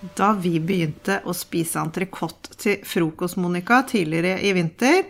[0.00, 5.02] Da vi begynte å spise entrecôte til frokost, Monica, tidligere i vinter,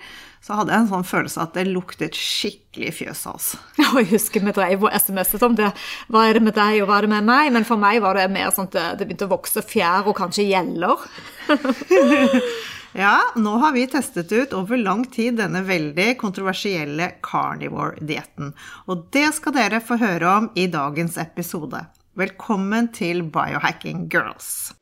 [0.43, 3.51] så hadde jeg en sånn følelse at det luktet skikkelig fjøs av oss.
[3.91, 5.69] Og jeg husker vi drev og SMS-et om det.
[6.11, 7.53] Hva er det med deg, og hva er det med meg?
[7.55, 10.49] Men for meg var det mer sånn at det begynte å vokse fjær og kanskje
[10.49, 11.07] gjeller.
[13.05, 18.57] ja, nå har vi testet ut over lang tid denne veldig kontroversielle carnivore-dietten.
[18.91, 21.85] Og det skal dere få høre om i dagens episode.
[22.19, 24.73] Velkommen til Biohacking Girls.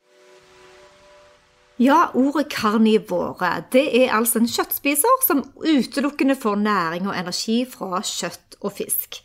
[1.79, 8.01] Ja, ordet karnivore det er altså en kjøttspiser som utelukkende får næring og energi fra
[8.03, 9.21] kjøtt og fisk.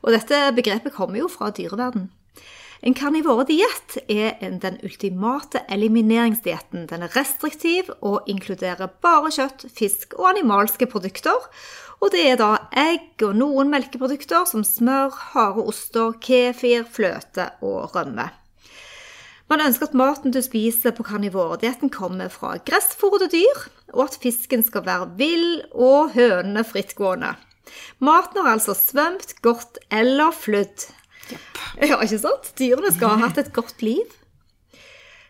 [0.00, 2.06] Og dette begrepet kommer jo fra dyreverden.
[2.80, 6.86] En karnivore-diett er den ultimate elimineringsdietten.
[6.88, 11.44] Den er restriktiv og inkluderer bare kjøtt, fisk og animalske produkter.
[12.00, 17.92] Og det er da egg og noen melkeprodukter som smør, harde oster, kefir, fløte og
[17.98, 18.30] rømme.
[19.48, 23.62] Man ønsker at maten du spiser på karnivoredietten kommer fra gressfòrede dyr,
[23.96, 27.32] og at fisken skal være vill og hønene frittgående.
[28.04, 30.88] Maten har altså svømt, gått eller flydd.
[31.32, 31.64] Yep.
[31.88, 32.52] Ja, ikke sant?
[32.58, 34.16] Dyrene skal ha hatt et godt liv.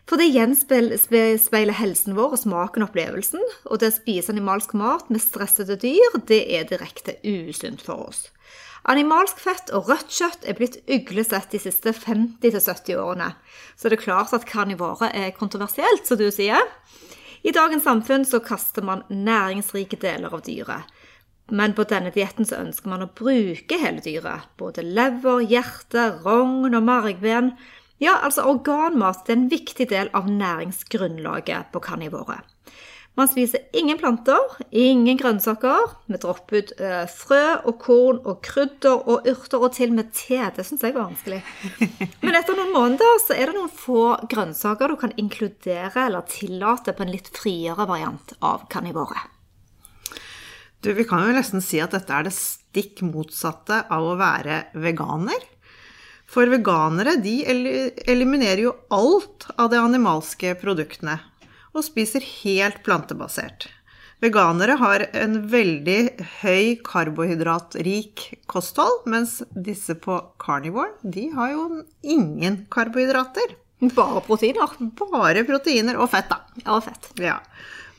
[0.09, 3.43] For det gjenspeiler helsen vår og smaken og opplevelsen.
[3.69, 8.23] Og det å spise animalsk mat med stressede dyr, det er direkte usunt for oss.
[8.87, 13.33] Animalsk fett og rødt kjøtt er blitt uglesett de siste 50-70 årene.
[13.75, 16.63] Så det er klart at karnivore er kontroversielt, som du sier.
[17.43, 20.87] I dagens samfunn så kaster man næringsrike deler av dyret.
[21.49, 24.47] Men på denne dietten så ønsker man å bruke hele dyret.
[24.59, 27.53] Både lever, hjerte, rogn og margben.
[27.99, 32.37] Ja, altså organmat er en viktig del av næringsgrunnlaget på karnivore.
[33.19, 34.39] Man spiser ingen planter,
[34.71, 35.89] ingen grønnsaker.
[36.07, 40.13] Vi dropper ut uh, frø og korn og krydder og urter, og til og med
[40.15, 40.37] te.
[40.55, 41.41] Det syns jeg var vanskelig.
[42.23, 46.95] Men etter noen måneder så er det noen få grønnsaker du kan inkludere eller tillate
[46.95, 49.25] på en litt friere variant av karnivore.
[50.79, 54.69] Du, vi kan jo nesten si at dette er det stikk motsatte av å være
[54.79, 55.43] veganer.
[56.29, 57.41] For veganere de
[58.07, 61.17] eliminerer jo alt av de animalske produktene
[61.73, 63.69] og spiser helt plantebasert.
[64.19, 65.99] Veganere har en veldig
[66.41, 71.65] høy karbohydratrik kosthold, mens disse på carnivore, de har jo
[72.03, 73.55] ingen karbohydrater.
[73.95, 74.75] Bare proteiner?
[74.99, 76.41] Bare proteiner og fett, da.
[76.65, 77.13] Ja, og fett.
[77.23, 77.37] Ja.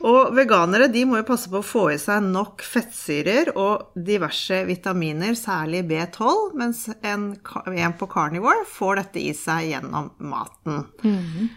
[0.05, 4.63] Og veganere de må jo passe på å få i seg nok fettsyrer og diverse
[4.65, 7.31] vitaminer, særlig B12, mens en,
[7.73, 10.85] en på carnivore får dette i seg gjennom maten.
[11.03, 11.49] Mm -hmm.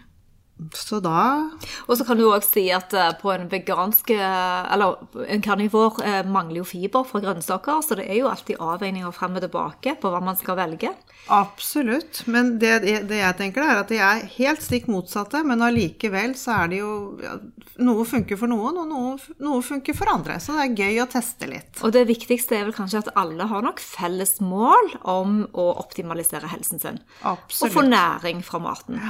[0.73, 1.49] Så da
[1.87, 5.99] Og så kan du òg si at eh, på en vegansk eh, Eller en karnivor
[5.99, 9.97] eh, mangler jo fiber fra grønnsaker, så det er jo alltid avveininger frem og tilbake
[9.99, 10.93] på hva man skal velge.
[11.33, 12.21] Absolutt.
[12.31, 12.77] Men det,
[13.09, 16.81] det jeg tenker, er at de er helt stikk motsatte, men allikevel så er det
[16.81, 16.91] jo
[17.23, 17.37] ja,
[17.83, 20.37] Noe funker for noen, og noe, noe, funker for andre.
[20.39, 21.81] Så det er gøy å teste litt.
[21.83, 26.47] Og det viktigste er vel kanskje at alle har nok felles mål om å optimalisere
[26.53, 27.01] helsen sin.
[27.27, 27.67] Absolutt.
[27.67, 29.01] Og få næring fra maten.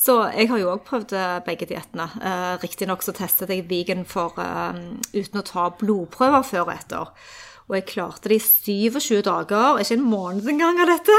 [0.00, 1.14] Så jeg har jo òg òg prøvd
[1.46, 2.08] begge diettene.
[2.24, 4.74] Eh, Riktignok så testet jeg vegan for, uh,
[5.12, 7.14] uten å ta blodprøver før og etter.
[7.70, 11.18] Og jeg klarte det i 27 dager, ikke en måned engang av dette.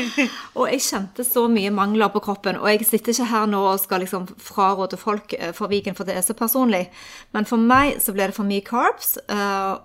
[0.58, 2.58] og jeg kjente så mye mangler på kroppen.
[2.58, 6.08] Og jeg sitter ikke her nå og skal liksom fraråde folk eh, for vegan, for
[6.08, 6.88] det er så personlig.
[7.30, 9.14] Men for meg så ble det for mye carbs,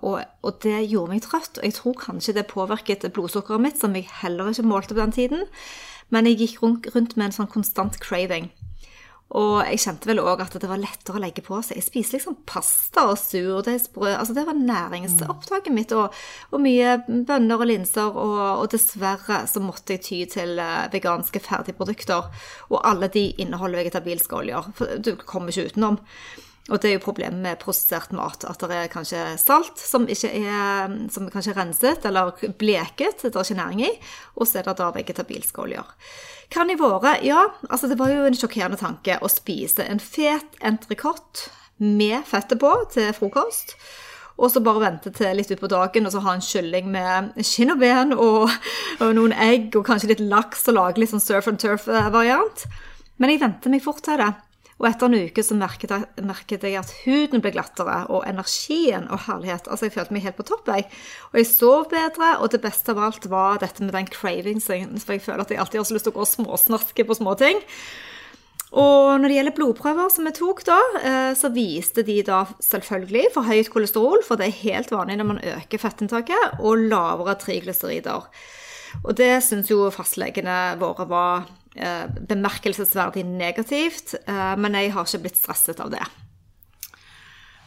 [0.01, 1.61] og, og, det gjorde meg trøtt.
[1.61, 5.13] Og jeg tror kanskje det påvirket blodsukkeret mitt, som jeg heller ikke målte på den
[5.13, 5.45] tiden.
[6.09, 8.49] Men jeg gikk rundt, rundt med en sånn konstant craving.
[9.37, 11.77] Og jeg kjente vel òg at det var lettere å legge på seg.
[11.77, 14.15] Jeg spiser liksom pasta og surdeigsbrød.
[14.15, 15.93] Altså det var næringsopptaket mitt.
[15.93, 16.15] Og,
[16.49, 18.09] og mye bønner og linser.
[18.09, 22.31] Og, og, dessverre så måtte jeg ty til eh, veganske ferdigprodukter.
[22.73, 24.73] Og alle de inneholder vegetabilske oljer.
[24.79, 26.01] For du kommer ikke utenom.
[26.69, 30.29] Og det er jo problemet med prosessert mat, at det er kanskje salt som ikke
[30.37, 33.93] er som er kanskje renset eller bleket, det er ikke næring i,
[34.37, 35.95] og så er det da vegetabilske oljer.
[36.77, 41.49] våre, ja, altså det var jo en sjokkerende tanke å spise en fet entrecôte
[41.79, 43.75] med fettet på til frokost.
[44.39, 47.73] Og så bare vente til litt utpå dagen og så ha en kylling med skinn
[47.73, 48.51] og ben og,
[49.01, 52.63] og, noen egg og kanskje litt laks og lage litt sånn surf and turf-variant.
[53.19, 54.31] Men jeg venter meg fort til det.
[54.79, 59.09] Og etter en uke så merket jeg, merket jeg at huden ble glattere, og energien
[59.11, 59.67] og herlighet.
[59.67, 60.87] Altså, jeg følte meg helt på topp, jeg.
[61.33, 65.17] Og jeg sov bedre, og det beste av alt var dette med den cravingsen, for
[65.17, 67.59] jeg føler at jeg alltid har så lyst til å gå og småsnaske på småting.
[68.69, 73.31] Og når det gjelder blodprøver som jeg tok da, eh, så viste de da selvfølgelig
[73.33, 78.29] for høyt kolesterol, for det er helt vanlig når man øker fettinntaket, og lavere triglycerider.
[79.03, 85.39] Og det syns jo fastlegene våre var bemerkelsesverdig negativt, eh, men jeg har ikke blitt
[85.39, 86.03] stresset av det.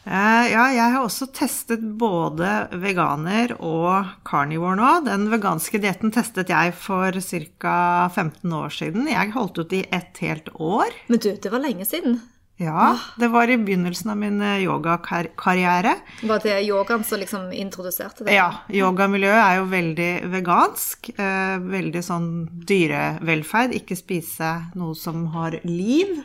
[0.03, 2.49] Eh, ja, jeg har også testet både
[2.83, 4.91] veganer og carnivore nå.
[5.07, 7.77] Den veganske dietten testet jeg for ca.
[8.11, 9.07] 15 år siden.
[9.13, 10.91] Jeg holdt ut i et helt år.
[11.07, 12.19] Men du, det var lenge siden.
[12.63, 15.97] Ja, det var i begynnelsen av min eh, yogakarriere.
[16.23, 18.37] Var det yogaen som liksom introduserte det?
[18.37, 21.11] Ja, yogamiljøet er jo veldig vegansk.
[21.17, 22.29] Eh, veldig sånn
[22.69, 23.75] dyrevelferd.
[23.79, 26.21] Ikke spise noe som har liv.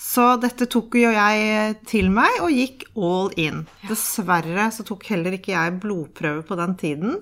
[0.00, 3.66] Så dette tok jo jeg til meg og gikk all in.
[3.84, 7.18] Dessverre så tok heller ikke jeg blodprøve på den tiden.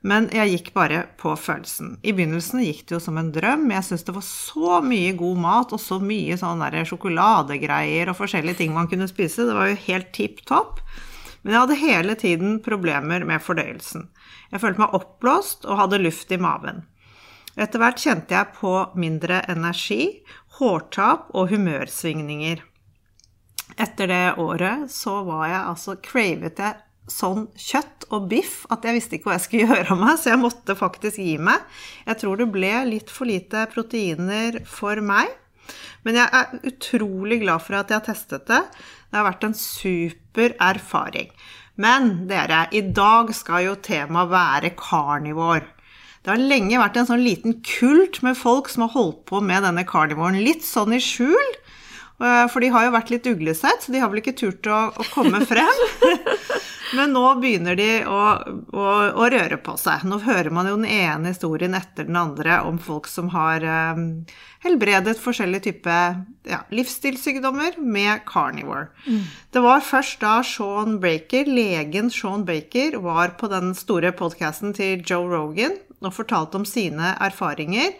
[0.00, 1.98] Men jeg gikk bare på følelsen.
[2.00, 3.66] I begynnelsen gikk det jo som en drøm.
[3.68, 8.62] Jeg syntes det var så mye god mat og så mye sånn sjokoladegreier og forskjellige
[8.62, 9.44] ting man kunne spise.
[9.44, 10.80] Det var jo helt tipp topp.
[11.42, 14.08] Men jeg hadde hele tiden problemer med fordøyelsen.
[14.52, 16.82] Jeg følte meg oppblåst og hadde luft i maven.
[17.60, 20.22] Etter hvert kjente jeg på mindre energi
[20.60, 22.62] hårtap og humørsvingninger.
[23.80, 28.96] Etter det året så var jeg altså Cravet jeg sånn kjøtt og biff at jeg
[28.96, 31.64] visste ikke hva jeg skulle gjøre av meg, så jeg måtte faktisk gi meg.
[32.06, 35.32] Jeg tror det ble litt for lite proteiner for meg.
[36.06, 38.62] Men jeg er utrolig glad for at jeg har testet det.
[39.10, 41.28] Det har vært en super erfaring.
[41.80, 45.64] Men dere, i dag skal jo temaet være karnivor.
[46.20, 49.64] Det har lenge vært en sånn liten kult med folk som har holdt på med
[49.64, 50.42] denne karnivoren.
[50.44, 51.54] litt sånn i skjul.
[52.20, 54.82] Eh, for de har jo vært litt uglesett, så de har vel ikke turt å,
[54.92, 55.84] å komme frem.
[56.96, 58.20] Men nå begynner de å,
[58.74, 60.04] å, å, røre på seg.
[60.08, 63.64] Nå hører man jo den ene historien etter den andre om folk som har
[63.94, 64.06] um,
[64.64, 68.88] helbredet forskjellige typer ja, livsstilssykdommer med carnivore.
[69.06, 69.22] Mm.
[69.54, 75.04] Det var først da Sean Baker, legen Sean Baker, var på den store podkasten til
[75.06, 77.92] Joe Rogan og fortalte om sine erfaringer,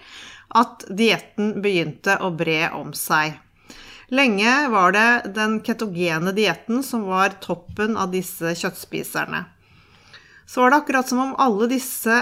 [0.56, 3.36] at dietten begynte å bre om seg.
[4.10, 9.44] Lenge var det den ketogene dietten som var toppen av disse kjøttspiserne.
[10.50, 12.16] Så var det akkurat som om alle disse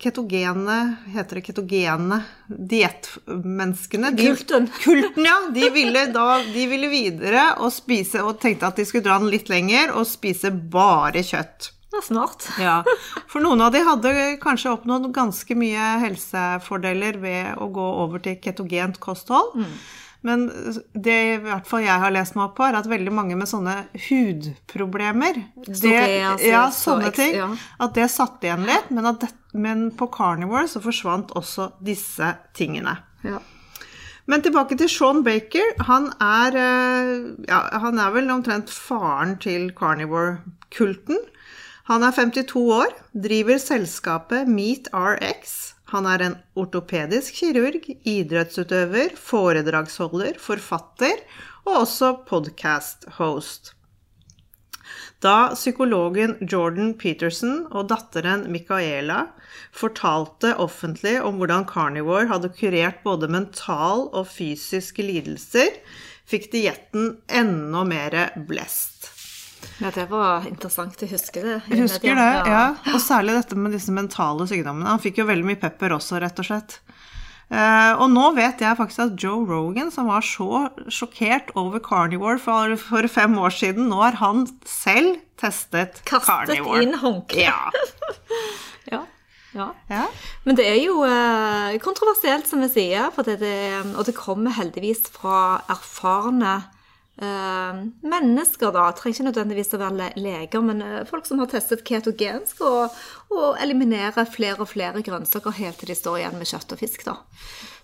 [0.00, 2.18] ketogene Heter det ketogene
[2.48, 4.12] diettmenneskene?
[4.16, 4.68] Kulten.
[4.84, 5.38] Kulten, ja.
[5.54, 9.32] De ville, da, de ville videre og spise og tenkte at de skulle dra den
[9.32, 11.70] litt lenger og spise bare kjøtt.
[11.94, 12.46] Ja, snart.
[12.58, 12.78] Ja,
[13.30, 18.40] For noen av de hadde kanskje oppnådd ganske mye helsefordeler ved å gå over til
[18.42, 19.54] ketogent kosthold.
[19.62, 19.76] Mm.
[20.24, 20.46] Men
[20.96, 23.48] det i hvert fall jeg har lest meg opp på, er at veldig mange med
[23.50, 23.74] sånne
[24.06, 25.36] hudproblemer
[25.66, 25.98] det,
[26.48, 27.36] ja, sånne ting,
[27.76, 28.88] At det satt igjen litt.
[28.88, 32.96] Men, det, men, på carnivore så forsvant også disse tingene.
[33.24, 33.42] Ja.
[34.24, 35.74] Men tilbake til Sean Baker.
[35.90, 37.12] Han er, eh,
[37.50, 41.20] ja, han er vel omtrent faren til carnivore-kulten.
[41.92, 45.73] Han er 52 år, driver selskapet Meet RX.
[45.94, 51.20] Han er en ortopedisk kirurg, idrettsutøver, foredragsholder, forfatter
[51.68, 53.70] og også podcast-host.
[55.22, 59.20] Da psykologen Jordan Peterson og datteren Micaela
[59.72, 65.78] fortalte offentlig om hvordan carnivore hadde kurert både mental og fysiske lidelser,
[66.26, 68.18] fikk dietten enda mer
[68.50, 69.13] blest.
[69.82, 71.00] Ja, det var interessant.
[71.02, 71.56] Jeg husker det.
[71.70, 72.64] Jeg husker det, ja.
[72.92, 74.90] Og særlig dette med disse mentale sykdommene.
[74.92, 76.78] Han fikk jo veldig mye pepper også, rett og slett.
[77.52, 82.38] Uh, og nå vet jeg faktisk at Joe Rogan, som var så sjokkert over carnivore
[82.40, 86.80] for, for fem år siden, nå har han selv testet Kastet carnivore.
[86.80, 87.44] Kastet inn håndkleet.
[87.44, 88.94] Ja.
[88.94, 89.02] ja.
[89.54, 89.68] Ja.
[89.86, 90.06] ja.
[90.42, 93.58] Men det er jo uh, kontroversielt, som vi sier, det, det,
[93.94, 96.56] og det kommer heldigvis fra erfarne
[97.22, 102.64] mennesker, da, trenger ikke nødvendigvis å være leger, men uh, folk som har testet ketogensk,
[102.66, 102.96] og,
[103.30, 107.06] og eliminerer flere og flere grønnsaker helt til de står igjen med kjøtt og fisk.
[107.06, 107.20] da.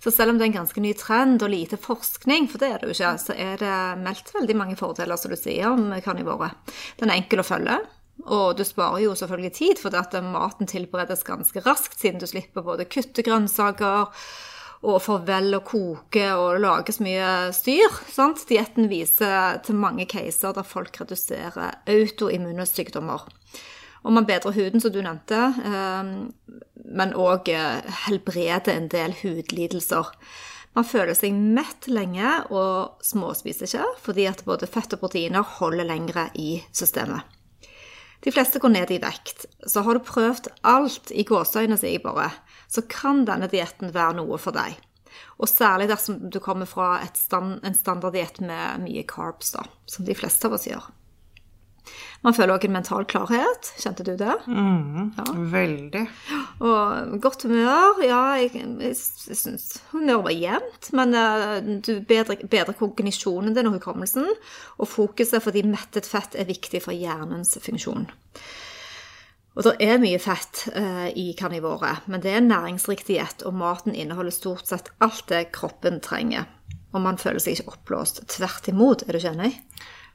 [0.02, 2.82] Så selv om det er en ganske ny trend og lite forskning, for det er
[2.82, 6.50] det jo ikke, så er det meldt veldig mange fordeler, som du sier, om karnivore.
[6.98, 7.78] Den er enkel å følge.
[8.26, 12.64] Og du sparer jo selvfølgelig tid, for at maten tilberedes ganske raskt, siden du slipper
[12.66, 14.10] både kutte grønnsaker
[14.80, 17.98] og får vel å koke og det lages mye styr.
[18.48, 23.26] Dietten viser til mange caser der folk reduserer autoimmune sykdommer.
[24.00, 26.62] Og man bedrer huden, som du nevnte, eh,
[26.96, 30.08] men òg eh, helbreder en del hudlidelser.
[30.72, 35.88] Man føler seg mett lenge og småspiser ikke, fordi at både fett og proteiner holder
[35.88, 37.39] lengre i systemet.
[38.20, 39.46] De fleste går ned i vekt.
[39.66, 42.28] Så har du prøvd alt i gåseøynene, sier jeg bare,
[42.68, 44.76] så kan denne dietten være noe for deg.
[45.40, 50.16] Og særlig dersom du kommer fra stand, en standarddiett med mye carbs, da, som de
[50.16, 50.84] fleste av oss gjør.
[52.20, 53.70] Man føler òg en mental klarhet.
[53.80, 54.34] Kjente du det?
[54.44, 55.24] Mm, ja.
[55.54, 56.02] Veldig.
[56.60, 58.02] Og godt humør.
[58.04, 63.70] Ja, jeg, jeg, jeg syns humøret var jevnt, men uh, du bedrer, bedre kognisjonen din
[63.70, 64.28] og hukommelsen.
[64.76, 68.10] Og fokuset fordi mettet fett er viktig for hjernens funksjon.
[69.56, 73.96] Og det er mye fett uh, i karnivoret, men det er næringsrik diett, og maten
[73.96, 76.46] inneholder stort sett alt det kroppen trenger.
[76.92, 78.26] Og man føler seg ikke oppblåst.
[78.30, 79.54] Tvert imot, er du ikke enig?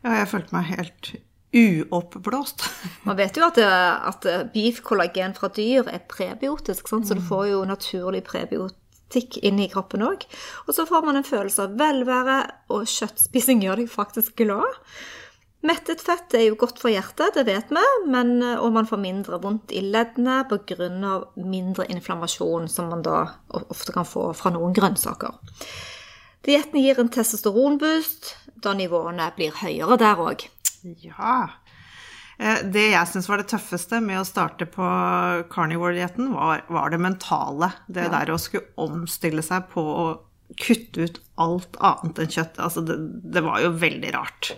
[0.06, 1.16] Ja, jeg følte meg helt
[1.56, 2.64] uoppblåst.
[3.08, 7.08] Man vet jo at, at beef-kollagen fra dyr er prebiotisk, sant?
[7.08, 10.26] så du får jo naturlig prebiotikk inn i kroppen òg.
[10.66, 12.40] Og så får man en følelse av velvære,
[12.76, 14.82] og kjøttspising gjør deg faktisk glad.
[15.66, 19.40] Mettet fett er jo godt for hjertet, det vet vi, men, og man får mindre
[19.42, 20.90] vondt i leddene pga.
[21.42, 25.40] mindre inflammasjon, som man da ofte kan få fra noen grønnsaker.
[26.46, 30.46] Dietten gir en testosteronboost, da nivåene blir høyere der òg.
[31.04, 31.50] Ja.
[32.38, 34.86] Eh, det jeg syns var det tøffeste med å starte på
[35.52, 37.72] carnivore-dietten, var, var, det mentale.
[37.88, 38.14] Det ja.
[38.20, 40.08] der å skulle omstille seg på å
[40.62, 42.60] kutte ut alt annet enn kjøtt.
[42.62, 44.52] Altså, det, det, var jo veldig rart.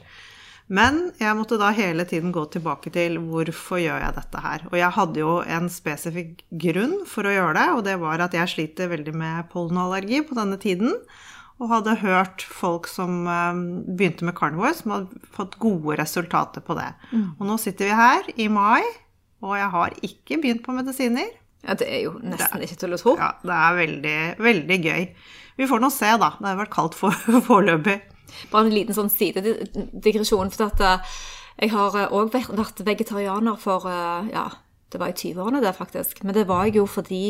[0.67, 4.65] Men jeg måtte da hele tiden gå tilbake til hvorfor gjør jeg dette her?
[4.67, 8.35] Og jeg hadde jo en spesifikk grunn for å gjøre det, og det var at
[8.35, 10.91] jeg sliter veldig med pollenallergi på denne tiden
[11.57, 13.61] og hadde hørt folk som um,
[13.97, 16.91] begynte med carnivore, som hadde fått gode resultater på det.
[17.09, 17.31] Mm.
[17.39, 18.83] Og nå sitter vi her i mai,
[19.41, 21.31] og jeg har ikke begynt på medisiner.
[21.65, 23.15] Ja, Det er jo nesten det, ikke til å tro.
[23.17, 25.07] Ja, det er veldig, veldig gøy.
[25.57, 26.35] Vi får nå se, da.
[26.37, 27.17] Det har vært kaldt for,
[27.49, 27.97] foreløpig.
[28.51, 30.53] Bare en liten sånn sidedigresjon.
[30.53, 31.17] For at eh,
[31.65, 34.45] jeg har òg eh, vært vegetarianer for eh, ja,
[34.93, 36.21] det var i 20-årene, det faktisk.
[36.23, 37.23] Men det var jeg jo fordi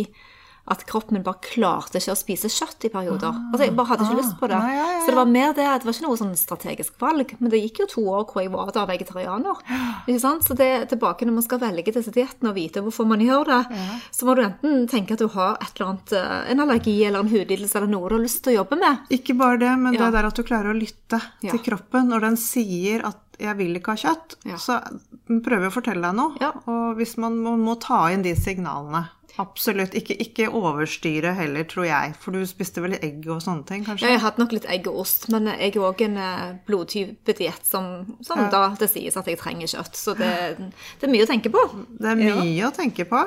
[0.68, 3.32] at kroppen min bare klarte ikke å spise kjøtt i perioder.
[3.32, 4.60] Ah, altså, Jeg bare hadde ikke ah, lyst på det.
[4.60, 5.02] Nei, ja, ja.
[5.04, 7.34] Så det var mer det, det var ikke noe sånn strategisk valg.
[7.40, 9.62] Men det gikk jo to år hvor jeg var da vegetarianer.
[10.08, 10.46] Ikke sant?
[10.48, 13.50] Så det er tilbake når man skal velge disse diettene og vite hvorfor man gjør
[13.50, 13.98] det, ja.
[14.16, 17.24] så må du enten tenke at du har et eller annet, eh, en allergi eller
[17.24, 19.08] en hudlidelse eller noe du har lyst til å jobbe med.
[19.18, 22.40] Ikke bare det, men det der at du klarer å lytte til kroppen når den
[22.42, 24.80] sier at jeg vil ikke ha kjøtt, så
[25.28, 26.52] prøver jeg å fortelle deg noe.
[26.66, 29.06] Og hvis man må, må ta inn de signalene
[29.38, 29.94] Absolutt.
[29.98, 32.16] Ikke, ikke, overstyre heller, tror jeg.
[32.22, 34.08] For du spiste vel egg og sånne ting, kanskje?
[34.08, 36.48] Ja, jeg har hatt nok litt egg og ost, men jeg er òg en eh,
[36.68, 38.50] blodtype diett som, som ja.
[38.54, 40.00] da det sies at jeg trenger kjøtt.
[40.00, 41.64] Så det, det, er mye å tenke på.
[42.00, 42.72] Det er mye ja.
[42.72, 43.22] å tenke på.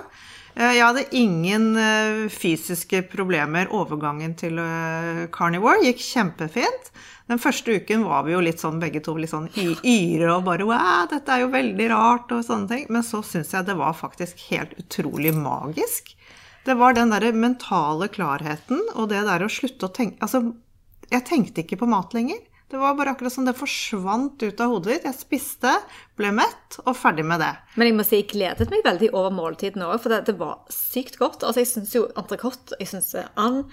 [0.56, 3.70] Eh, jeg hadde ingen eh, fysiske problemer.
[3.70, 4.58] Overgangen til
[5.36, 6.90] carnivore gikk kjempefint.
[7.30, 10.66] Den første uken var vi jo litt sånn begge to litt sånn yre og bare
[10.66, 12.88] Wow, dette er jo veldig rart og sånne ting.
[12.90, 16.10] Men så syns jeg det var faktisk helt utrolig magisk.
[16.66, 20.42] Det var den derre mentale klarheten og det der å slutte å tenke Altså,
[21.10, 22.42] jeg tenkte ikke på mat lenger.
[22.70, 25.06] Det var bare akkurat som det forsvant ut av hodet ditt.
[25.08, 25.72] Jeg spiste,
[26.18, 27.54] ble mett og ferdig med det.
[27.78, 30.60] Men jeg må si jeg gledet meg veldig over måltiden òg, for det, det, var
[30.70, 31.42] sykt godt.
[31.42, 33.64] Altså, Jeg syns jo entrecôte, jeg syns and,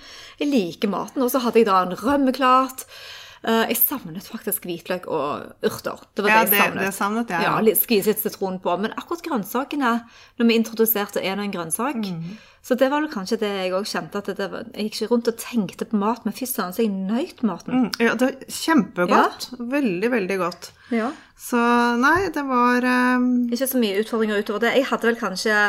[0.42, 1.26] jeg liker maten.
[1.26, 2.88] Og så hadde jeg da en rømmeklart.
[2.90, 6.01] Eh, jeg savnet faktisk hvitløk og urter.
[6.18, 6.82] Det var ja, det jeg savnet.
[6.82, 7.56] Det, det savnet jeg, ja.
[7.63, 8.75] ja Skvise litt sitron på.
[8.84, 9.94] Men akkurat grønnsakene,
[10.39, 12.38] når vi introduserte en og en grønnsak mm.
[12.68, 15.08] Så det var vel kanskje det jeg òg kjente, at det var, jeg gikk ikke
[15.13, 17.86] rundt og tenkte på mat, men fy søren, så jeg nøyt maten.
[17.86, 19.46] Mm, ja, det var kjempegodt.
[19.54, 19.68] Ja.
[19.72, 20.68] Veldig, veldig godt.
[20.92, 21.13] Ja.
[21.39, 21.62] Så
[22.01, 23.30] nei, det var um...
[23.56, 24.74] Ikke så mye utfordringer utover det.
[24.82, 25.62] Jeg hadde vel kanskje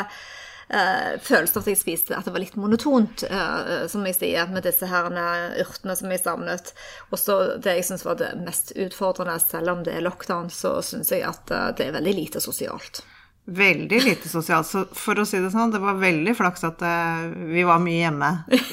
[0.69, 4.65] følelsen av at jeg spiste at det var litt monotont, uh, som jeg sier, med
[4.67, 6.73] disse her urtene som jeg savnet.
[7.09, 10.77] Og så det jeg syns var det mest utfordrende, selv om det er lockdown, så
[10.85, 13.01] syns jeg at uh, det er veldig lite sosialt.
[13.49, 14.69] Veldig lite sosialt.
[14.69, 16.83] Så for å si det sånn, det var veldig flaks at
[17.49, 18.27] vi var mye hjemme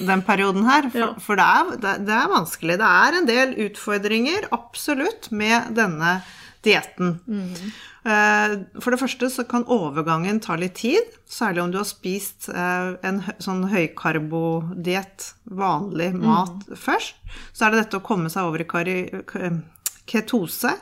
[0.05, 0.91] den perioden her.
[0.93, 2.77] For, for det, er, det, er, vanskelig.
[2.83, 6.19] Det er en del utfordringer, absolutt, med denne
[6.67, 7.17] dietten.
[7.27, 7.71] Mm.
[8.07, 12.49] Eh, for det første så kan overgangen ta litt tid, særlig om du har spist
[12.53, 16.23] eh, en sånn høykarbodiett, vanlig mm.
[16.23, 16.79] mat, mm.
[16.79, 17.19] først.
[17.53, 19.01] Så er det dette å komme seg over i
[20.07, 20.77] ketose.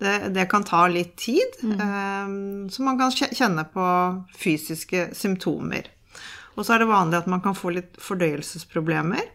[0.00, 1.80] Det, det, kan ta litt tid, mm.
[1.86, 2.36] Eh,
[2.72, 3.88] så man kan kjenne på
[4.40, 5.92] fysiske symptomer.
[6.56, 9.28] Og så er det vanlig at man kan få litt fordøyelsesproblemer.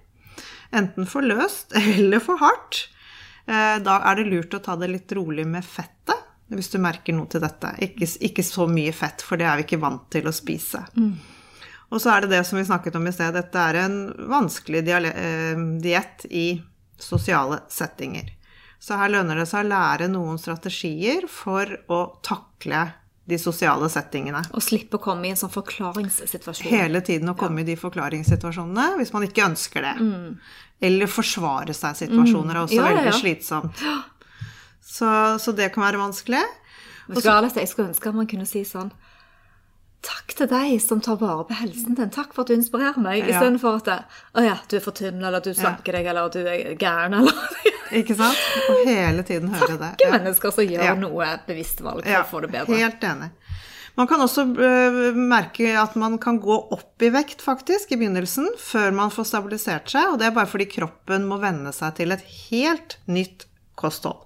[0.75, 2.85] Enten for løst eller for hardt.
[3.45, 6.23] Da er det lurt å ta det litt rolig med fettet
[6.53, 7.71] hvis du merker noe til dette.
[7.81, 10.83] Ikke, ikke, så mye fett, for det er vi ikke vant til å spise.
[10.97, 11.13] Mm.
[11.93, 13.97] Og så er det det som vi snakket om i sted, dette er en
[14.29, 16.47] vanskelig eh, diett i
[17.01, 18.31] sosiale settinger.
[18.79, 22.87] Så her lønner det seg å lære noen strategier for å takle
[23.25, 24.43] de sosiale settingene.
[24.53, 26.69] Og slippe å komme i en sånn forklaringssituasjon.
[26.69, 27.65] Hele tiden å komme ja.
[27.65, 29.95] i de forklaringssituasjonene hvis man ikke ønsker det.
[29.97, 30.35] Mm.
[30.85, 33.81] Eller forsvare seg situasjoner er også ja, veldig ja, slitsomt.
[34.85, 35.09] Så,
[35.41, 36.43] så, det kan være vanskelig.
[37.09, 38.93] Også, jeg skulle ønske at man kunne si sånn
[40.05, 42.11] Takk til deg som tar vare på helsen din.
[42.13, 43.25] Takk for at du inspirerer meg.
[43.25, 43.89] Istedenfor at
[44.37, 47.33] Å ja, du er for tynn, eller du slanker deg, eller du er gæren, eller
[47.93, 48.41] Ikke sant?
[48.71, 49.91] Og hele tiden høre det.
[49.99, 50.95] Takke mennesker som gjør ja.
[50.97, 52.79] noe bevisst valg for å få det bedre.
[52.81, 53.31] Helt enig.
[53.95, 58.49] Man kan også uh, merke at man kan gå opp i vekt, faktisk, i begynnelsen,
[58.59, 62.11] før man får stabilisert seg, og det er bare fordi kroppen må venne seg til
[62.11, 63.47] et helt nytt
[63.79, 64.24] kosthold.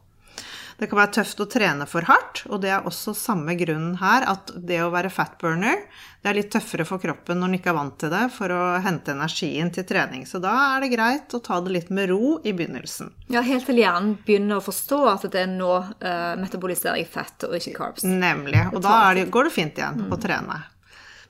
[0.80, 4.24] Det kan være tøft å trene for hardt, og det er også samme grunnen her,
[4.32, 5.82] at det å være fatburner,
[6.24, 8.62] det er litt tøffere for kroppen når den ikke er vant til det, for å
[8.84, 10.24] hente energien til trening.
[10.28, 13.12] Så da er det greit å ta det litt med ro i begynnelsen.
[13.32, 17.48] Ja, helt til hjernen begynner å forstå at det er nå uh, metaboliserer jeg fett
[17.48, 18.08] og ikke carbs.
[18.08, 18.62] Nemlig.
[18.72, 20.14] Og da det, går det fint igjen mm.
[20.16, 20.62] å trene.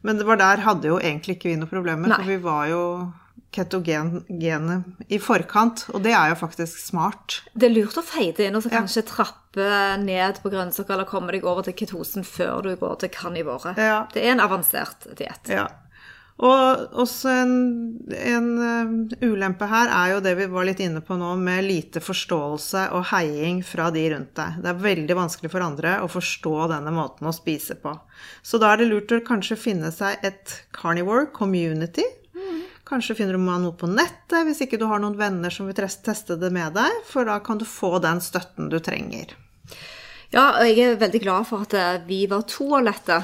[0.05, 2.83] Men det var der hadde jo egentlig ikke vi noe problemer, for vi var jo
[3.55, 7.41] ketogenet i forkant, og det er jo faktisk smart.
[7.53, 9.09] Det er lurt å feide inn og så kanskje ja.
[9.09, 9.67] trappe
[10.03, 13.73] ned på grønnsaker eller komme deg over til ketosen før du går til carnivore.
[13.77, 14.03] Ja.
[14.13, 15.49] Det er en avansert diett.
[15.49, 15.67] Ja.
[16.39, 17.55] Og også en,
[18.15, 18.91] en uh,
[19.27, 23.09] ulempe her er jo det vi var litt inne på nå, med lite forståelse og
[23.09, 24.61] heiing fra de rundt deg.
[24.63, 27.91] Det er veldig vanskelig for andre å forstå denne måten å spise på.
[28.39, 32.07] Så da er det lurt å kanskje finne seg et carnivore community
[32.89, 36.39] Kanskje finner du noe på nettet hvis ikke du har noen venner som vil teste
[36.41, 39.35] det med deg, for da kan du få den støtten du trenger.
[40.33, 43.19] Ja, og jeg er veldig glad for at eh, vi var to av dette.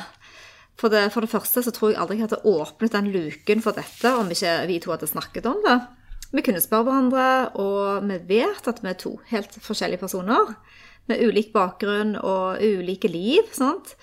[0.78, 3.78] For det, for det første så tror jeg aldri jeg hadde åpnet den luken for
[3.78, 5.78] dette om ikke vi to hadde snakket om det.
[6.36, 7.28] Vi kunne spørre hverandre,
[7.62, 10.56] og vi vet at vi er to helt forskjellige personer.
[11.10, 13.46] Med ulik bakgrunn og ulike liv.
[13.54, 13.96] sant?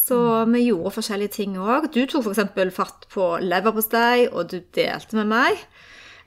[0.00, 0.16] Så
[0.48, 1.90] vi gjorde forskjellige ting òg.
[1.92, 2.72] Du tok f.eks.
[2.76, 5.64] fatt på leverpostei, og du delte med meg.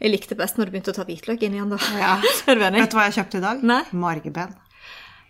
[0.04, 1.74] Jeg likte best når du begynte å ta hvitløk inn igjen.
[1.74, 1.80] da.
[1.98, 2.18] Ja.
[2.52, 2.84] er du enig?
[2.84, 3.66] Vet du hva jeg kjøpte i dag?
[3.66, 3.82] Nei.
[3.98, 4.54] Margben.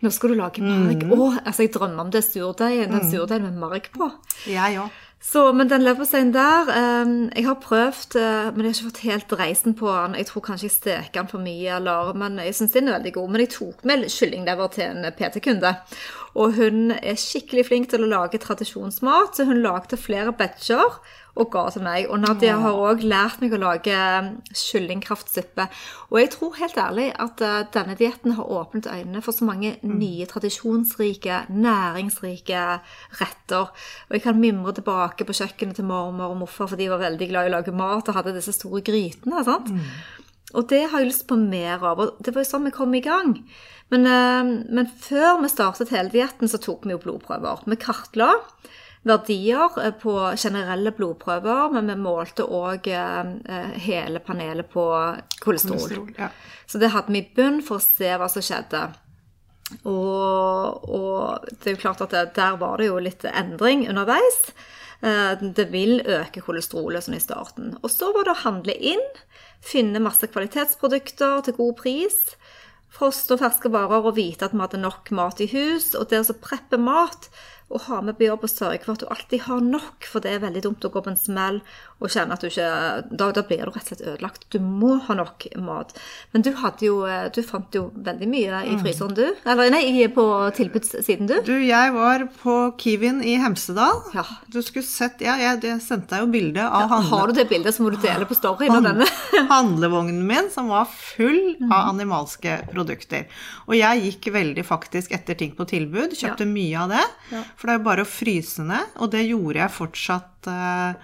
[0.03, 1.05] Nå skal du lage marg.
[1.07, 1.15] Mm.
[1.15, 2.91] Å, altså jeg drømmer om det surdeigen.
[2.91, 3.11] Den mm.
[3.13, 4.09] surdeigen med marg på.
[4.51, 5.01] Jeg òg.
[5.23, 9.05] Så, men den leverposteien der um, Jeg har prøvd, uh, men jeg har ikke fått
[9.05, 10.17] helt reisen på den.
[10.19, 13.13] Jeg tror kanskje jeg steker den for mye, eller, men jeg syns den er veldig
[13.15, 13.31] god.
[13.31, 15.71] Men jeg tok med kyllinglever til en PT-kunde.
[16.33, 20.97] Og hun er skikkelig flink til å lage tradisjonsmat, så hun lagde flere batcher
[21.33, 22.07] og ga til meg.
[22.13, 25.65] Og Nadia har òg lært meg å lage um, kyllingkraftsuppe.
[26.11, 29.75] Og jeg tror helt ærlig at uh, denne dietten har åpnet øynene for så mange
[29.81, 29.95] mm.
[29.97, 32.65] nye, tradisjonsrike, næringsrike
[33.21, 33.71] retter.
[34.09, 37.29] Og jeg kan mimre tilbake på kjøkkenet til mormor og morfar, for de var veldig
[37.31, 39.45] glad i å lage mat og hadde disse store grytene.
[39.45, 39.73] sant?
[39.73, 39.89] Mm.
[40.53, 42.01] Og det har jeg lyst på mer av.
[42.01, 43.37] Og det var jo sånn vi kom i gang.
[43.93, 47.65] Men, eh, men før vi startet hele dietten, så tok vi jo blodprøver.
[47.69, 48.31] Vi kartla
[49.05, 54.87] verdier eh, på generelle blodprøver, men vi målte òg eh, hele panelet på
[55.43, 55.79] kolesterol.
[55.83, 56.31] kolesterol ja.
[56.65, 58.85] Så det hadde vi i bunn for å se hva som skjedde.
[59.89, 64.39] Og, og det er jo klart at det, der var det jo litt endring underveis.
[65.01, 67.73] Det vil øke kolesterolet sånn i starten.
[67.81, 69.01] Og så var det å handle inn
[69.63, 72.17] finne masse kvalitetsprodukter til god pris,
[72.93, 75.93] frost og ferske varer og vite at vi hadde nok mat i hus.
[75.97, 77.29] Og det å preppe mat
[77.73, 80.33] og ha med på jobb og sørge for at du alltid har nok, for det
[80.33, 81.59] er veldig dumt å gå på en smell
[82.03, 82.69] og kjenne at du ikke
[83.13, 84.45] Da, da blir du rett og slett ødelagt.
[84.51, 85.93] Du må ha nok mat.
[86.33, 86.97] Men du hadde jo
[87.35, 88.81] Du fant jo veldig mye i mm.
[88.83, 89.23] fryseren, du.
[89.47, 90.25] Eller nei, på
[90.57, 91.37] tilbudssiden, du.
[91.47, 94.01] Du, jeg var på Kiwien i Hemsedal.
[94.15, 94.25] Ja.
[94.51, 97.11] Du skulle sett Ja, jeg, jeg sendte deg jo bilde av ja, handle...
[97.13, 98.67] Har du det bildet, så må du dele på Story.
[98.73, 99.07] denne.
[99.53, 101.89] handlevognen min som var full av mm.
[101.93, 103.29] animalske produkter.
[103.69, 106.17] Og jeg gikk veldig faktisk etter ting på tilbud.
[106.17, 106.51] Kjøpte ja.
[106.51, 107.05] mye av det.
[107.31, 107.43] Ja.
[107.63, 110.97] For det er jo bare å fryse ned, og det gjorde jeg fortsatt uh,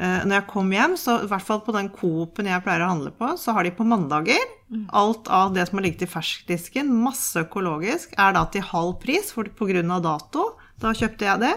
[0.00, 0.94] uh, når jeg kom hjem.
[0.96, 3.74] Så i hvert fall på den Coop-en jeg pleier å handle på, så har de
[3.76, 4.40] på mandager
[4.72, 4.86] mm.
[4.88, 9.34] alt av det som har ligget i ferskdisken, masse økologisk, er da til halv pris
[9.36, 10.46] for, av dato.
[10.80, 11.52] Da kjøpte jeg det.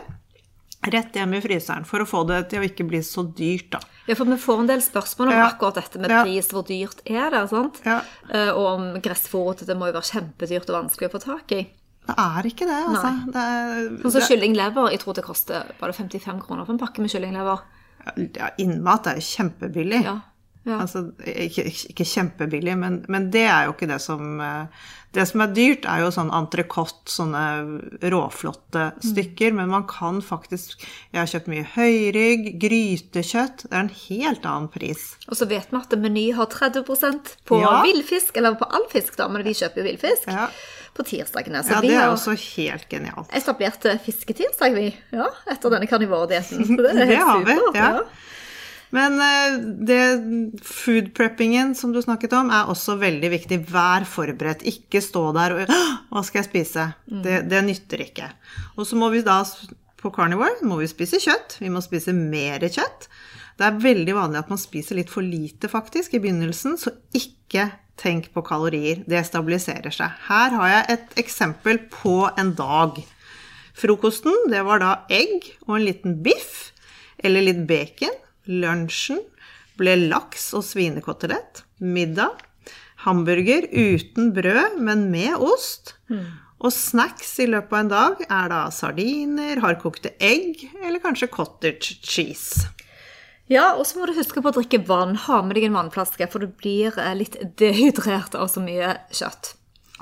[0.91, 3.81] Rett hjem i fryseren for å få det til å ikke bli så dyrt, da.
[4.05, 5.47] Ja, for vi får en del spørsmål om ja.
[5.47, 6.51] akkurat dette med pris.
[6.51, 7.45] Hvor dyrt er det?
[7.55, 7.79] sant?
[7.87, 8.01] Ja.
[8.27, 11.63] Uh, og om gressfòret, det må jo være kjempedyrt og vanskelig å få tak i.
[12.05, 13.11] Det er ikke det, altså.
[13.33, 14.91] Det er, sånn som kyllinglever.
[14.93, 17.65] Jeg tror det koster bare 55 kroner for en pakke med kyllinglever.
[18.37, 20.03] Ja, Innmat er jo kjempebillig.
[20.05, 20.19] Ja.
[20.65, 20.79] Ja.
[20.81, 25.43] Altså, ikke, ikke kjempebillig, men, men det er jo ikke det som eh, Det som
[25.45, 27.43] er dyrt, er jo sånn entrecôte, sånne
[28.09, 30.73] råflotte stykker, men man kan faktisk
[31.13, 33.67] Jeg har kjøpt mye høyrygg, grytekjøtt.
[33.67, 35.05] Det er en helt annen pris.
[35.29, 37.83] Og så vet vi at Meny har 30% på Ja.
[37.85, 40.49] villfisk, eller på all fisk, da, men vi kjøper jo villfisk Ja.
[40.95, 41.63] På tirsdagene.
[41.63, 43.31] Så Ja, vi det er også helt genialt.
[43.35, 44.87] Etablerte eh, fisketirsdag, vi.
[45.15, 46.63] Ja, etter denne karnivordietten.
[46.77, 47.89] Det Det helt har vi, ja.
[47.97, 48.05] ja.
[48.95, 49.57] Men eh,
[49.89, 50.01] det
[50.63, 53.59] food preppingen som du snakket om, er også veldig viktig.
[53.71, 54.63] Vær forberedt.
[54.71, 55.73] Ikke stå der og
[56.13, 56.89] Hva skal jeg spise?
[57.05, 58.31] Det, det nytter ikke.
[58.77, 59.41] Og så må vi da
[59.99, 61.57] på carnivore må vi spise kjøtt.
[61.59, 63.09] Vi må spise mer kjøtt.
[63.55, 67.69] Det er veldig vanlig at man spiser litt for lite faktisk i begynnelsen, så ikke
[67.99, 69.03] tenk på kalorier.
[69.07, 70.15] Det stabiliserer seg.
[70.27, 72.99] Her har jeg et eksempel på en dag.
[73.75, 76.71] Frokosten, det var da egg og en liten biff
[77.23, 78.15] eller litt bacon.
[78.45, 79.23] Lunsjen
[79.79, 81.65] ble laks og svinekotelett.
[81.83, 82.43] Middag
[83.05, 85.95] hamburger uten brød, men med ost.
[86.63, 91.99] Og snacks i løpet av en dag er da sardiner, hardkokte egg eller kanskje cottage
[92.01, 92.69] cheese.
[93.51, 95.13] Ja, og så må du huske på å drikke vann.
[95.27, 99.53] Ha med deg en vannflaske, for du blir eh, litt dehydrert av så mye kjøtt.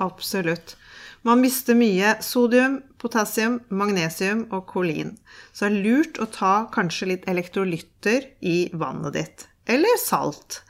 [0.04, 0.76] Absolutt.
[1.24, 5.14] Man mister mye sodium, potassium, magnesium og kolin.
[5.52, 9.46] Så det er lurt å ta kanskje litt elektrolytter i vannet ditt.
[9.68, 10.62] Eller salt.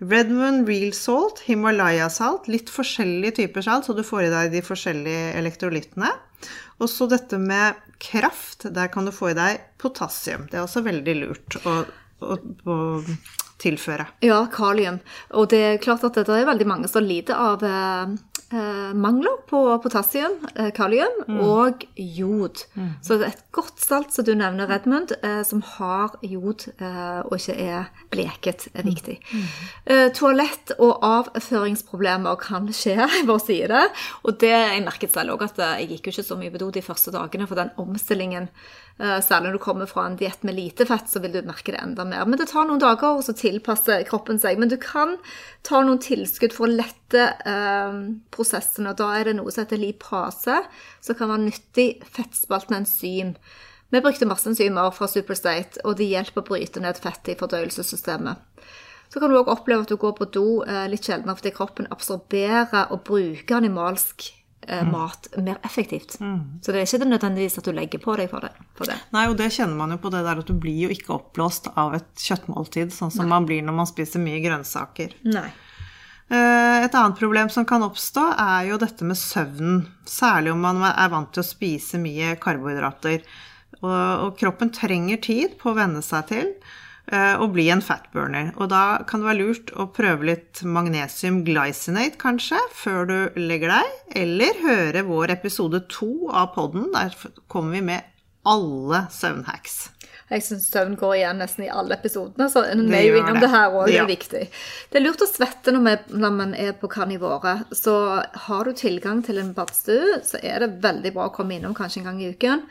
[0.00, 5.34] Redmond real salt, Himalaya-salt, litt forskjellige typer salt, så du får i deg de forskjellige
[5.40, 6.12] elektrolyttene.
[6.80, 10.48] Og så dette med kraft, der kan du få i deg potassium.
[10.50, 11.78] Det er også veldig lurt å,
[12.20, 12.78] å, å
[13.62, 14.06] tilføre.
[14.24, 15.00] Ja, kalium.
[15.36, 18.12] Og det er klart at det er veldig mange som lider av eh,
[18.52, 22.60] eh, mangler på potassium, eh, kalium og jod.
[23.00, 27.22] Så det er et godt salt som du nevner, Redmond, eh, som har jod eh,
[27.24, 29.16] og ikke er bleket, er viktig.
[29.88, 33.84] Eh, toalett- og avføringsproblemer kan skje, jeg bare sier det.
[34.28, 36.70] Og det jeg merket selv òg, at jeg gikk jo ikke så mye på do
[36.76, 38.50] de første dagene for den omstillingen.
[38.96, 41.74] Eh, Særlig når du kommer fra en diett med lite fett, så vil du merke
[41.74, 42.24] det enda mer.
[42.24, 44.56] Men det tar noen dager, og så tilpasser kroppen seg.
[44.60, 45.16] Men du kan
[45.66, 48.00] ta noen tilskudd for å lette eh,
[48.32, 50.62] prosessen, og da er det noe som heter lipase,
[51.04, 53.36] som kan være nyttig fettspaltende enzym.
[53.92, 58.40] Vi brukte masse enzymer fra Superstate, og de hjelper å bryte ned fett i fordøyelsessystemet.
[59.12, 61.86] Så kan du òg oppleve at du går på do eh, litt sjeldnere fordi kroppen
[61.94, 64.32] absorberer og bruker animalsk
[64.90, 66.16] mat mer effektivt.
[66.18, 68.50] Så det er ikke nødvendigvis at du legger på deg for det.
[68.74, 68.96] For det.
[69.14, 71.68] Nei, og det kjenner man jo på det der at du blir jo ikke oppblåst
[71.78, 75.14] av et kjøttmåltid, sånn som man blir når man spiser mye grønnsaker.
[75.28, 75.48] Nei.
[76.28, 79.84] Eh, Et annet problem som kan oppstå, er jo dette med søvnen.
[80.04, 83.22] Særlig om man er vant til å spise mye karbohydrater.
[83.82, 86.52] Og, og kroppen trenger tid på å venne seg til
[87.12, 88.52] eh, å bli en fatburner.
[88.56, 93.74] Og da kan det være lurt å prøve litt magnesium glycinate, kanskje, før du legger
[93.76, 93.96] deg.
[94.26, 96.90] Eller høre vår episode to av podden.
[96.94, 97.14] Der
[97.52, 98.12] kommer vi med
[98.46, 99.88] alle søvnhacks.
[100.26, 103.44] Jeg syns søvn går igjen nesten i alle episodene, så vi er jo innom det.
[103.44, 104.02] det her òg, det Ja.
[104.02, 104.48] er viktig.
[104.90, 107.64] Det er lurt å svette når man er på karnivore.
[107.70, 111.74] Så har du tilgang til en badstue, så er det veldig bra å komme innom
[111.74, 112.62] kanskje en gang i uken.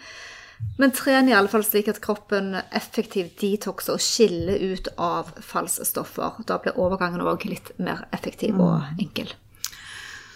[0.78, 6.42] Men tren i alle fall slik at kroppen effektivt detoxer og skiller ut avfallsstoffer.
[6.48, 9.32] Da blir overgangen òg litt mer effektiv og enkel.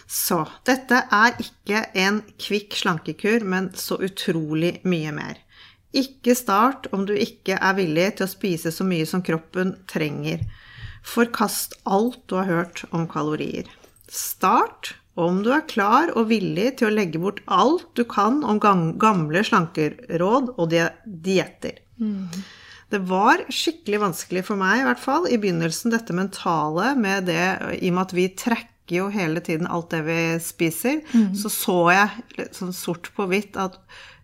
[0.09, 5.37] Så dette er ikke en kvikk slankekur, men så utrolig mye mer.
[5.93, 10.41] Ikke start om du ikke er villig til å spise så mye som kroppen trenger.
[11.05, 13.69] Forkast alt du har hørt om kalorier.
[14.09, 18.59] Start om du er klar og villig til å legge bort alt du kan om
[18.63, 20.73] gam- gamle slankeråd og
[21.05, 21.79] dietter.
[21.99, 22.29] Mm.
[22.89, 27.43] Det var skikkelig vanskelig for meg, i hvert fall, i begynnelsen, dette mentale med det,
[27.77, 31.03] i og med at vi trekker jo hele tiden alt det vi spiser,
[31.37, 33.77] så så jeg sånn sort på hvitt at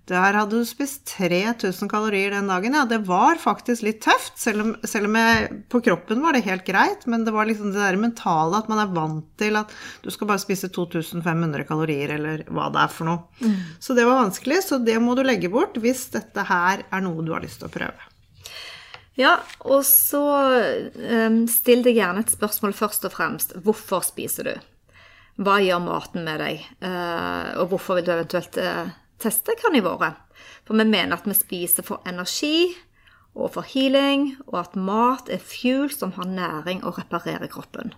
[0.05, 2.75] der hadde du spist 3000 kalorier den dagen.
[2.77, 6.43] Ja, det var faktisk litt tøft, selv om, selv om jeg, på kroppen var det
[6.45, 9.71] helt greit, men det var liksom det der mentale at man er vant til at
[10.05, 13.55] du skal bare spise 2500 kalorier, eller hva det er for noe.
[13.81, 17.25] Så det var vanskelig, så det må du legge bort hvis dette her er noe
[17.25, 18.11] du har lyst til å prøve.
[19.15, 20.21] Ja, og så
[20.91, 23.55] um, still deg gjerne et spørsmål først og fremst.
[23.63, 24.53] Hvorfor spiser du?
[25.41, 26.61] Hva gjør maten med deg?
[26.83, 28.91] Uh, og hvorfor vil du eventuelt eh,
[29.21, 30.13] teste karnivore?
[30.65, 32.73] For vi mener at vi spiser for energi
[33.36, 37.91] og for healing, og at mat er fuel som har næring og reparerer kroppen.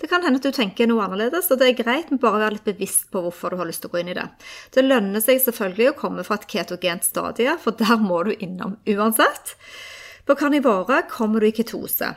[0.00, 2.58] Det kan hende at du tenker noe annerledes, og det er greit, men bare være
[2.58, 4.26] litt bevisst på hvorfor du har lyst til å gå inn i det.
[4.74, 8.76] Det lønner seg selvfølgelig å komme fra et ketogent stadie, for der må du innom
[8.84, 9.54] uansett.
[10.28, 12.12] På karnivore kommer du i ketose.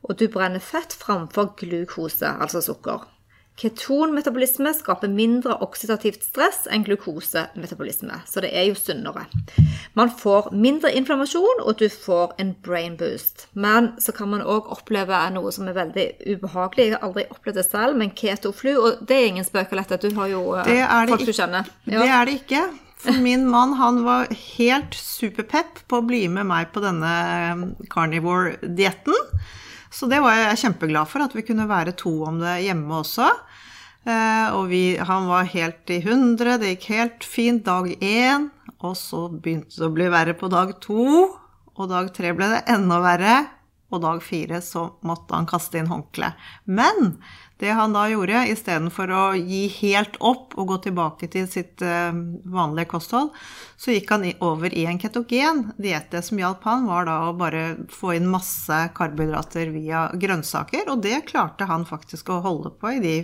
[0.00, 3.02] og du brenner fett framfor glukose, altså sukker.
[3.60, 9.26] Ketonmetabolisme skaper mindre oksidativt stress enn glukosemetabolisme, så det er jo sunnere.
[9.98, 13.48] Man får mindre inflammasjon, og du får en brain boost.
[13.52, 16.86] Men så kan man òg oppleve noe som er veldig ubehagelig.
[16.88, 20.00] Jeg har aldri opplevd det selv, men ketoflu, og det er ingen spøk, Alette.
[20.00, 21.68] Du har jo eh, Det er det folk du kjenner.
[21.84, 22.06] kjenner.
[22.06, 22.64] Det er det ikke.
[23.00, 27.66] For min mann han var helt superpepp på å bli med meg på denne eh,
[27.92, 29.16] carnivore-dietten.
[29.90, 33.26] Så det var jeg kjempeglad for, at vi kunne være to om det hjemme også.
[34.06, 38.48] Eh, og vi, han var helt i hundre, det gikk helt fint dag én.
[38.80, 41.26] Og så begynte det å bli verre på dag to.
[41.76, 43.36] Og dag tre ble det enda verre.
[43.90, 46.30] Og dag fire så måtte han kaste inn håndkle.
[46.70, 47.16] Men
[47.60, 52.10] det han da gjorde, istedenfor å gi helt opp og gå tilbake til sitt eh,
[52.48, 53.30] vanlige kosthold,
[53.80, 56.10] så gikk han over i en ketogen diett.
[56.12, 61.04] Det som hjalp han, var da å bare få inn masse karbohydrater via grønnsaker, og
[61.04, 63.14] det klarte han faktisk å holde på i de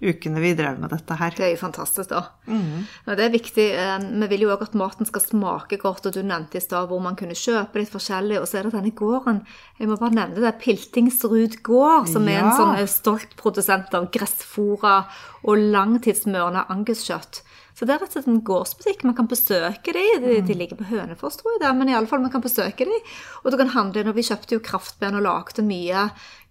[0.00, 1.32] ukene vi drev med dette her.
[1.36, 2.22] Det er jo fantastisk, da.
[2.46, 2.84] Mm.
[3.08, 3.68] det er viktig.
[3.76, 6.88] eh, Vi vil jo òg at maten skal smake godt, og du nevnte i stad
[6.88, 8.40] hvor man kunne kjøpe litt forskjellig.
[8.40, 9.42] Og så er det denne gården.
[9.80, 10.54] Jeg må bare nevne det.
[10.62, 15.02] Piltingsrud gård, som er en sånn eh, stolt produsent av gressfora
[15.42, 17.42] og langtidsmørende anguskjøtt.
[17.72, 19.04] Så det er rett og slett en gårdsbutikk.
[19.08, 20.04] Man kan besøke de.
[20.22, 22.86] De, de ligger på Hønefoss, tror jeg det, men i alle fall man kan besøke
[22.88, 22.98] de.
[23.42, 26.10] Og du kan handle når vi kjøpte jo kraftben og lagde mye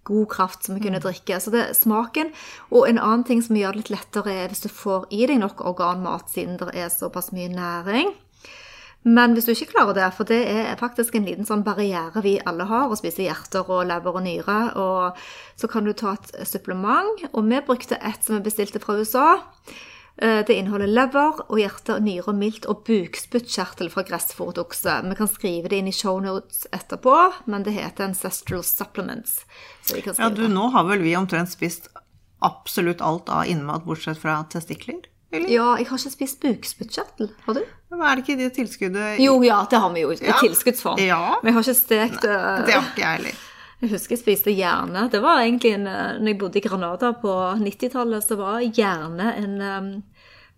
[0.10, 1.38] god kraft som vi kunne drikke.
[1.40, 2.34] Så det er smaken.
[2.74, 5.42] Og en annen ting som gjør det litt lettere, er hvis du får i deg
[5.44, 8.16] nok organmat, siden det er såpass mye næring.
[9.04, 12.36] Men hvis du ikke klarer det, for det er faktisk en liten sånn barriere vi
[12.46, 15.18] alle har, å spise hjerter og lever og nyre, og
[15.58, 17.24] så kan du ta et supplement.
[17.34, 19.40] Og vi brukte et som vi bestilte fra USA.
[20.22, 25.10] Eh, Det inneholder lever og hjerte, nyre og milt og bukspyttkjertel fra gressfòret.
[25.10, 29.46] Vi kan skrive det inn i shownotes etterpå, men det heter Ancestral Supplements.
[29.82, 31.90] Så vi kan Ja, du, nå har vel vi omtrent spist
[32.42, 35.02] absolutt alt av innmat, bortsett fra testikler?
[35.32, 35.50] Eller?
[35.50, 37.32] Ja, jeg har ikke spist bukspyttkjertel.
[37.46, 37.66] Har du?
[37.92, 40.38] Men Er det ikke det tilskuddet Jo, ja, det har vi jo i Ja.
[40.40, 41.00] tilskuddsform.
[41.04, 41.36] Ja.
[41.44, 42.38] Jeg har ikke stekt det.
[42.66, 43.40] Det har ikke jeg heller.
[43.82, 45.10] Jeg husker jeg spiste hjerne.
[45.12, 49.32] Det var egentlig en, eh, når jeg bodde i Granada på 90-tallet, så var hjerne
[49.38, 50.02] en, eh,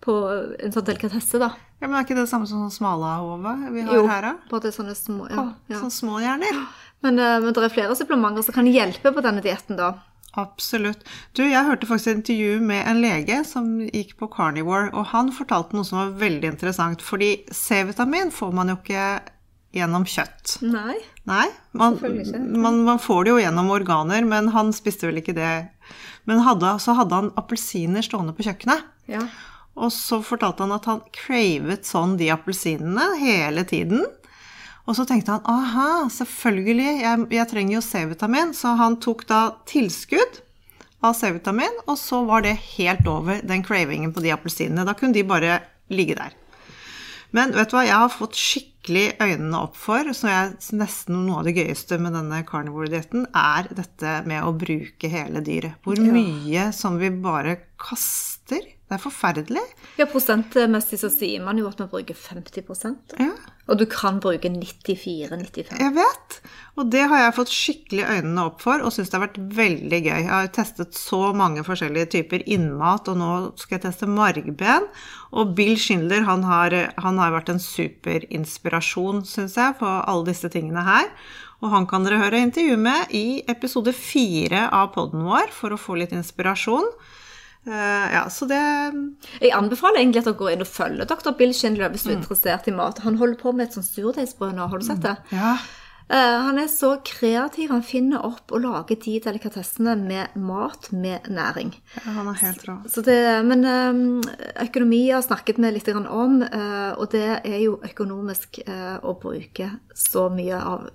[0.03, 0.15] på
[0.59, 1.53] en sånn delikatesse, da.
[1.81, 4.33] Ja, men er ikke det samme som sånn smalahove vi har Jo, her, da?
[4.49, 5.79] bare det er sånne små ja, ja.
[5.79, 6.67] Sånne små hjerner.
[7.01, 9.93] Men, eh, men det er flere supplementer som kan hjelpe på denne dietten, da.
[10.39, 11.03] Absolutt.
[11.37, 15.29] Du, jeg hørte faktisk et intervju med en lege som gikk på carnivore, og han
[15.35, 19.05] fortalte noe som var veldig interessant, fordi C-vitamin får man jo ikke
[19.73, 20.57] gjennom kjøtt.
[20.65, 20.97] Nei.
[21.29, 22.41] Nei, man, Selvfølgelig ikke.
[22.65, 25.53] man, man får det jo gjennom organer, men han spiste vel ikke det.
[26.29, 28.89] Men hadde, så hadde han appelsiner stående på kjøkkenet.
[29.11, 29.23] Ja.
[29.73, 34.05] Og så fortalte han at han cravet sånn de appelsinene hele tiden.
[34.83, 38.51] Og så tenkte han aha, selvfølgelig, jeg, jeg trenger jo C-vitamin.
[38.57, 40.41] Så han tok da tilskudd
[41.03, 44.85] av C-vitamin, og så var det helt over den cravingen på de appelsinene.
[44.87, 46.35] Da kunne de bare ligge der.
[47.33, 51.39] Men vet du hva, jeg har fått skikkelig øynene opp for, så jeg, nesten noe
[51.41, 55.79] av det gøyeste med denne carnivore-dietten, er dette med å bruke hele dyret.
[55.83, 58.61] Hvor mye som vi bare kaster.
[58.83, 59.61] Det er forferdelig.
[59.97, 63.31] ja, prosentmessig så sier man jo at man bruker 50% Ja,
[63.71, 66.35] Og du kan bruke 94-95 jeg vet.
[66.77, 69.99] Og det har jeg fått skikkelig øynene opp for, og syns det har vært veldig
[70.03, 70.11] gøy.
[70.11, 74.89] Jeg har testet så mange forskjellige typer innmat, og nå skal jeg teste margben.
[75.31, 80.49] Og Bill Schindler, han har, han har vært en superinspirasjon, syns jeg, på alle disse
[80.53, 81.09] tingene her.
[81.63, 85.79] Og han kan dere høre intervju med i episode fire av poden vår, for å
[85.79, 86.89] få litt inspirasjon.
[87.65, 88.59] Eh, ja, så det
[89.39, 91.31] Jeg anbefaler egentlig at dere går inn og følger dr.
[91.37, 92.99] Bill Schindler hvis du er interessert i mat.
[93.05, 95.15] Han holder på med et sånt surdeigsbrød nå, har du sett det?
[95.31, 95.55] Ja.
[96.09, 97.71] Eh, han er så kreativ.
[97.71, 101.71] Han finner opp og lager de delikatessene med mat med næring.
[101.95, 102.75] Ja, Han er helt rå.
[102.91, 104.33] Så det, men eh,
[104.65, 110.27] økonomi har snakket med litt om, eh, og det er jo økonomisk å bruke så
[110.33, 110.89] mye av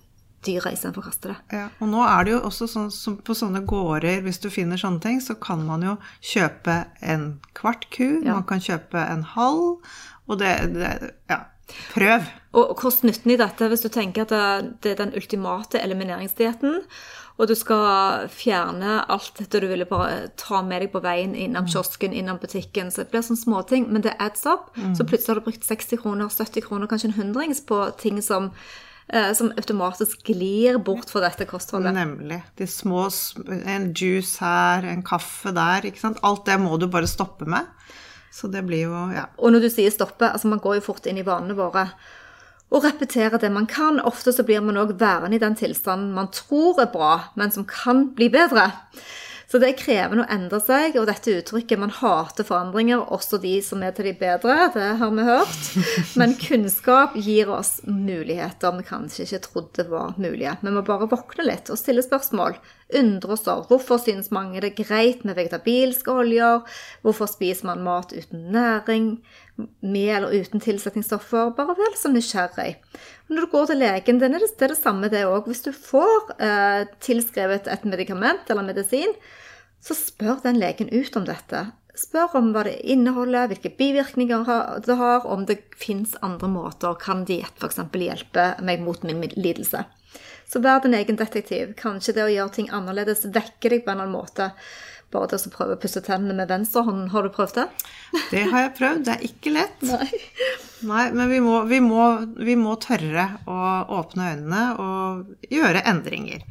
[0.46, 1.36] dyra istedenfor å kaste det.
[1.52, 4.76] Ja, og nå er det jo også sånn som på sånne gårder, hvis du finner
[4.80, 8.34] sånne ting, så kan man jo kjøpe en kvart ku, Ja.
[8.34, 9.78] man kan kjøpe en halv,
[10.28, 11.40] og det, det Ja,
[11.92, 12.24] prøv.
[12.54, 16.82] Og kost-nytten i dette, hvis du tenker at det, det er den ultimate elimineringsdietten,
[17.38, 21.68] og du skal fjerne alt dette du ville bare ta med deg på veien innom
[21.70, 24.72] kiosken, innom butikken, så det blir sånne småting, men det adds up.
[24.96, 28.50] Så plutselig har du brukt 60 kroner, 70 kroner, kanskje en hundrings på ting som,
[29.08, 31.94] som automatisk glir bort fra dette kostholdet.
[31.96, 32.42] Nemlig.
[32.60, 33.06] De små
[33.48, 36.20] En juice her, en kaffe der, ikke sant.
[36.22, 37.64] Alt det må du bare stoppe med.
[38.30, 39.26] Så det blir jo Ja.
[39.38, 41.88] Og når du sier stoppe, altså man går jo fort inn i vanene våre.
[42.70, 44.00] Og repetere det man kan.
[44.00, 47.64] Ofte så blir man òg værende i den tilstanden man tror er bra, men som
[47.64, 48.72] kan bli bedre.
[49.48, 53.54] Så det er krevende å endre seg, og dette uttrykket 'man hater forandringer', også de
[53.64, 56.16] som er til de bedre, det har vi hørt.
[56.20, 60.58] Men kunnskap gir oss muligheter vi kanskje ikke trodde var mulige.
[60.60, 62.58] Vi må bare våkne litt og stille spørsmål.
[62.92, 66.60] Undre oss over hvorfor synes mange det er greit med vegetabilske oljer,
[67.02, 69.18] hvorfor spiser man mat uten næring,
[69.82, 71.54] med eller uten tilsetningsstoffer.
[71.56, 72.76] Bare vel så nysgjerrig.
[73.28, 75.50] Når du går til legen, det er det, samme det òg.
[75.50, 79.12] Hvis du får eh, tilskrevet et medikament eller medisin,
[79.84, 81.66] så spør den legen ut om dette.
[81.98, 84.48] Spør om hva det inneholder, hvilke bivirkninger
[84.86, 86.96] det har, om det fins andre måter.
[87.02, 87.82] Kan diett f.eks.
[87.92, 89.84] hjelpe meg mot min lidelse?
[90.48, 91.74] Så vær din egen detektiv.
[91.76, 94.52] Kanskje det å gjøre ting annerledes vekker deg på en eller annen måte.
[95.08, 97.66] Bare til å prøve å pusse tennene med venstre hånd, har du prøvd det?
[98.28, 99.06] Det har jeg prøvd.
[99.06, 99.86] Det er ikke lett.
[99.88, 100.08] Nei.
[100.88, 102.08] Nei men vi må, vi, må,
[102.44, 103.62] vi må, tørre å
[103.98, 106.44] åpne øynene og gjøre endringer.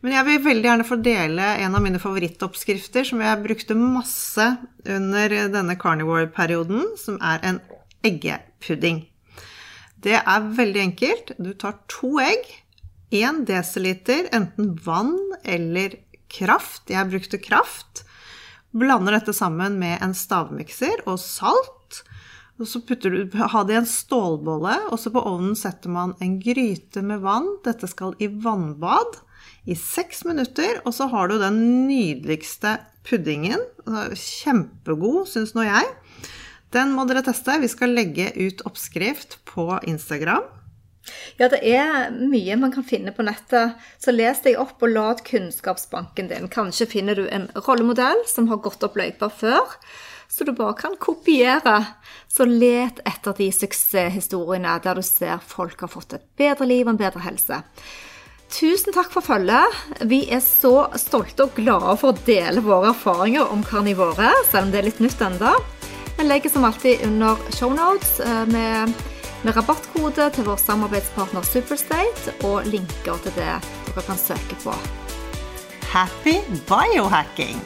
[0.00, 4.46] Men jeg vil veldig gjerne få dele en av mine favorittoppskrifter som jeg brukte masse
[4.86, 7.60] under denne carnivore-perioden, som er en
[8.06, 9.02] eggepudding.
[10.00, 11.34] Det er veldig enkelt.
[11.42, 12.46] Du tar to egg,
[13.12, 15.96] 1 dl enten vann eller
[16.32, 16.86] kraft.
[16.92, 18.04] Jeg brukte kraft.
[18.76, 22.02] Blander dette sammen med en stavmikser og salt.
[22.58, 26.16] Og så putter du, ha det i en stålbolle, og så på ovnen setter man
[26.24, 27.46] en gryte med vann.
[27.64, 29.20] Dette skal i vannbad
[29.68, 33.62] i seks minutter, og så har du den nydeligste puddingen.
[33.86, 35.86] Kjempegod, syns nå jeg.
[36.74, 37.60] Den må dere teste.
[37.62, 40.44] Vi skal legge ut oppskrift på Instagram.
[41.38, 43.78] Ja, det er mye man kan finne på nettet.
[44.02, 46.50] Så les deg opp og lad kunnskapsbanken din.
[46.52, 49.78] Kanskje finner du en rollemodell som har gått opp løypa før,
[50.28, 51.78] så du bare kan kopiere.
[52.28, 56.94] Så let etter de suksesshistoriene der du ser folk har fått et bedre liv og
[56.94, 57.62] en bedre helse.
[58.48, 59.74] Tusen takk for følget.
[60.08, 64.72] Vi er så stolte og glade for å dele våre erfaringer om karnivåret, selv om
[64.72, 65.52] det er litt nytt enda.
[66.16, 68.94] Vi legger som alltid under shownotes eh, med,
[69.44, 74.74] med rabattkode til vår samarbeidspartner Superstate og linker til det dere kan søke på.
[75.92, 77.60] Happy biohacking!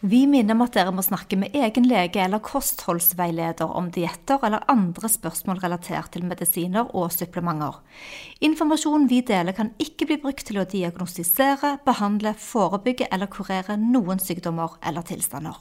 [0.00, 4.66] Vi minner om at dere må snakke med egen lege eller kostholdsveileder om dietter eller
[4.70, 7.80] andre spørsmål relatert til medisiner og supplementer.
[8.46, 14.22] Informasjonen vi deler kan ikke bli brukt til å diagnostisere, behandle, forebygge eller kurere noen
[14.22, 15.56] sykdommer eller tilstander.